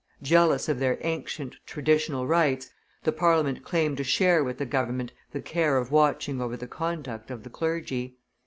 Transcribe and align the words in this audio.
Jealous 0.23 0.67
of 0.67 0.79
their 0.79 0.97
ancient, 1.01 1.57
traditional 1.67 2.25
rights, 2.25 2.71
the 3.03 3.11
Parliament 3.11 3.63
claimed 3.63 3.97
to 3.97 4.03
share 4.03 4.43
with 4.43 4.57
the 4.57 4.65
government 4.65 5.11
the 5.31 5.43
care 5.43 5.77
of 5.77 5.91
watching 5.91 6.41
over 6.41 6.57
the 6.57 6.65
conduct 6.65 7.29
of 7.29 7.43
the 7.43 7.51
clergy. 7.51 8.17